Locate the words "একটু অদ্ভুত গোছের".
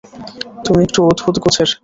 0.83-1.69